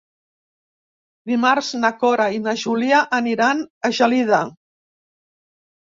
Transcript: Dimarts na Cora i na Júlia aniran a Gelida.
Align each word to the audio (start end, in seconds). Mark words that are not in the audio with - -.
Dimarts 1.33 1.69
na 1.83 1.93
Cora 2.05 2.27
i 2.39 2.41
na 2.47 2.57
Júlia 2.65 3.05
aniran 3.21 3.65
a 3.91 3.97
Gelida. 4.01 4.45